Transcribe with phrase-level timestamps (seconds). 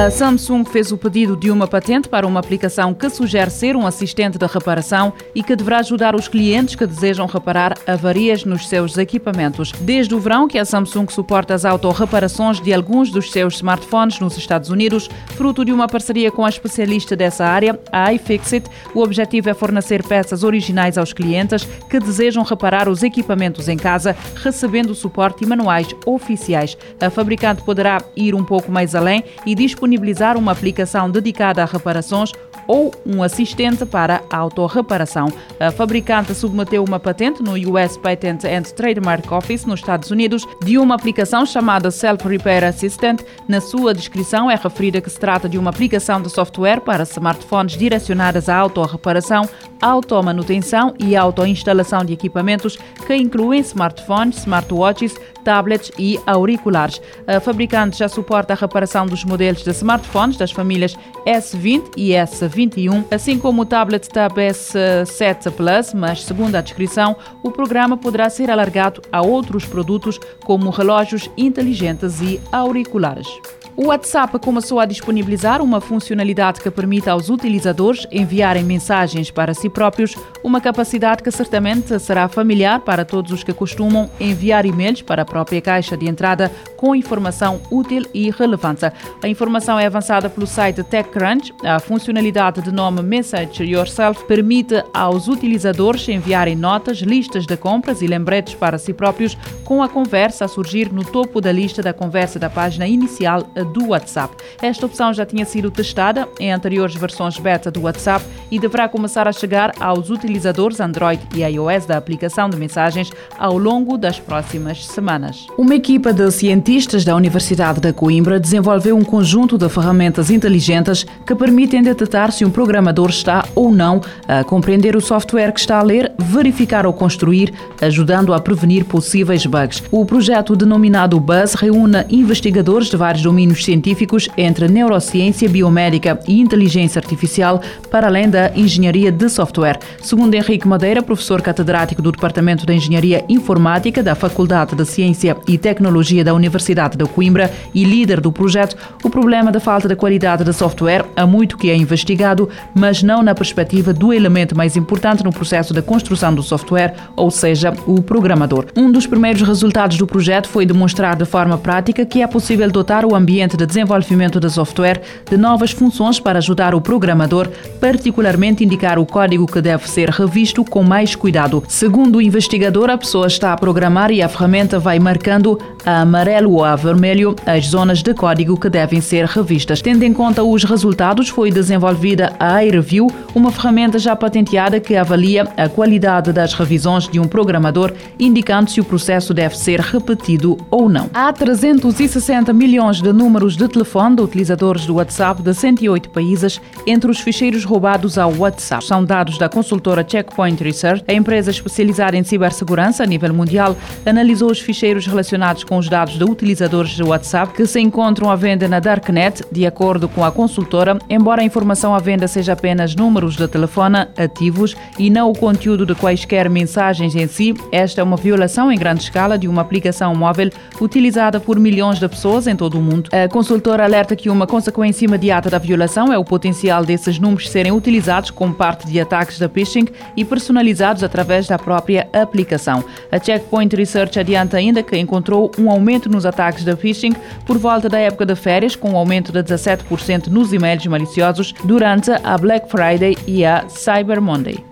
[0.00, 3.86] A Samsung fez o pedido de uma patente para uma aplicação que sugere ser um
[3.86, 8.96] assistente de reparação e que deverá ajudar os clientes que desejam reparar avarias nos seus
[8.96, 9.72] equipamentos.
[9.72, 14.38] Desde o verão que a Samsung suporta as autorreparações de alguns dos seus smartphones nos
[14.38, 19.50] Estados Unidos, fruto de uma parceria com a especialista dessa área, a iFixit, o objetivo
[19.50, 25.44] é fornecer peças originais aos clientes que desejam reparar os equipamentos em casa, recebendo suporte
[25.44, 26.74] e manuais oficiais.
[26.98, 31.66] A fabricante poderá ir um pouco mais além e disponibilizar disponibilizar uma aplicação dedicada a
[31.66, 32.32] reparações
[32.66, 35.26] ou um assistente para autorreparação.
[35.58, 40.78] A fabricante submeteu uma patente no US Patent and Trademark Office nos Estados Unidos de
[40.78, 43.22] uma aplicação chamada Self Repair Assistant.
[43.48, 47.76] Na sua descrição é referida que se trata de uma aplicação de software para smartphones
[47.76, 49.48] direcionadas à autorreparação,
[49.82, 57.00] automanutenção e autoinstalação de equipamentos que incluem smartphones, smartwatches, tablets e auriculares.
[57.26, 63.04] A fabricante já suporta a reparação dos modelos de smartphones das famílias S20 e S21,
[63.10, 68.50] assim como o tablet Tab S7 Plus, mas segundo a descrição, o programa poderá ser
[68.50, 73.28] alargado a outros produtos como relógios inteligentes e auriculares.
[73.76, 79.70] O WhatsApp começou a disponibilizar uma funcionalidade que permite aos utilizadores enviarem mensagens para si
[79.70, 85.22] próprios, uma capacidade que certamente será familiar para todos os que costumam enviar e-mails para
[85.22, 88.90] a própria caixa de entrada com informação útil e relevante.
[89.22, 91.52] A informação é avançada pelo site TechCrunch.
[91.64, 98.06] A funcionalidade de nome Message Yourself permite aos utilizadores enviarem notas, listas de compras e
[98.06, 102.38] lembretes para si próprios, com a conversa a surgir no topo da lista da conversa
[102.38, 104.34] da página inicial do WhatsApp.
[104.62, 109.26] Esta opção já tinha sido testada em anteriores versões beta do WhatsApp e deverá começar
[109.26, 114.86] a chegar aos utilizadores Android e iOS da aplicação de mensagens ao longo das próximas
[114.86, 115.46] semanas.
[115.56, 121.34] Uma equipa de cientistas da Universidade da Coimbra desenvolveu um conjunto de ferramentas inteligentes que
[121.34, 125.82] permitem detectar se um programador está ou não a compreender o software que está a
[125.82, 129.82] ler, verificar ou construir, ajudando a prevenir possíveis bugs.
[129.90, 136.98] O projeto denominado Buzz reúne investigadores de vários domínios científicos entre neurociência, biomédica e inteligência
[136.98, 139.78] artificial, para além da engenharia de software.
[140.00, 145.58] Segundo Henrique Madeira, professor catedrático do Departamento de Engenharia Informática da Faculdade de Ciência e
[145.58, 150.44] Tecnologia da Universidade de Coimbra e líder do projeto, o problema da falta de qualidade
[150.44, 155.24] de software há muito que é investigado, mas não na perspectiva do elemento mais importante
[155.24, 158.66] no processo da construção do software, ou seja, o programador.
[158.76, 163.04] Um dos primeiros resultados do projeto foi demonstrar de forma prática que é possível dotar
[163.04, 167.48] o ambiente de desenvolvimento de software de novas funções para ajudar o programador,
[167.80, 171.62] particularmente indicar o código que deve ser revisto com mais cuidado.
[171.68, 176.52] Segundo o investigador, a pessoa está a programar e a ferramenta vai marcando a amarelo
[176.52, 179.80] ou a vermelho as zonas de código que devem ser revistas.
[179.80, 185.48] Tendo em conta os resultados, foi desenvolvida a iReview, uma ferramenta já patenteada que avalia
[185.56, 190.88] a qualidade das revisões de um programador, indicando se o processo deve ser repetido ou
[190.88, 191.08] não.
[191.14, 196.60] Há 360 milhões de números números de telefone de utilizadores do WhatsApp de 108 países
[196.84, 198.84] entre os ficheiros roubados ao WhatsApp.
[198.84, 201.04] São dados da consultora Checkpoint Research.
[201.06, 206.18] A empresa especializada em cibersegurança a nível mundial analisou os ficheiros relacionados com os dados
[206.18, 209.44] de utilizadores do WhatsApp que se encontram à venda na Darknet.
[209.52, 214.08] De acordo com a consultora, embora a informação à venda seja apenas números de telefone
[214.16, 218.76] ativos e não o conteúdo de quaisquer mensagens em si, esta é uma violação em
[218.76, 223.08] grande escala de uma aplicação móvel utilizada por milhões de pessoas em todo o mundo.
[223.24, 227.70] A consultora alerta que uma consequência imediata da violação é o potencial desses números serem
[227.70, 229.86] utilizados como parte de ataques da phishing
[230.16, 232.82] e personalizados através da própria aplicação.
[233.12, 237.14] A Checkpoint Research adianta ainda que encontrou um aumento nos ataques da phishing
[237.44, 242.10] por volta da época de férias, com um aumento de 17% nos e-mails maliciosos durante
[242.10, 244.64] a Black Friday e a Cyber Monday.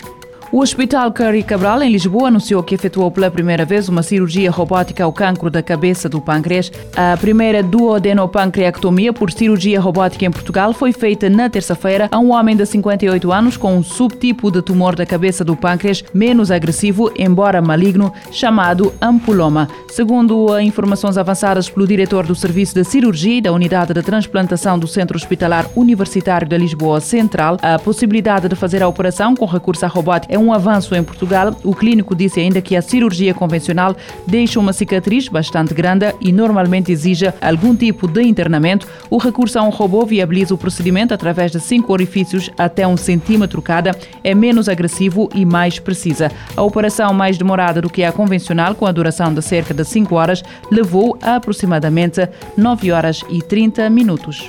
[0.50, 5.04] O Hospital Curry Cabral, em Lisboa, anunciou que efetuou pela primeira vez uma cirurgia robótica
[5.04, 6.72] ao cancro da cabeça do pâncreas.
[6.97, 12.56] A primeira duodenopancreactomia por cirurgia robótica em Portugal foi feita na terça-feira a um homem
[12.56, 17.60] de 58 anos com um subtipo de tumor da cabeça do pâncreas menos agressivo, embora
[17.60, 19.68] maligno, chamado ampuloma.
[19.91, 24.89] Segundo informações avançadas pelo diretor do Serviço de Cirurgia e da Unidade de Transplantação do
[24.89, 29.89] Centro Hospitalar Universitário de Lisboa Central, a possibilidade de fazer a operação com recurso à
[29.89, 31.55] robótica é um avanço em Portugal.
[31.65, 36.93] O clínico disse ainda que a cirurgia convencional deixa uma cicatriz bastante grande e normalmente
[36.93, 38.87] exige algum tipo de internamento.
[39.11, 43.61] O recurso a um robô viabiliza o procedimento através de cinco orifícios até um centímetro
[43.61, 43.91] cada.
[44.23, 46.31] É menos agressivo e mais precisa.
[46.57, 50.15] A operação mais demorada do que a convencional, com a duração de cerca de 5
[50.15, 54.49] horas, levou aproximadamente 9 horas e 30 minutos.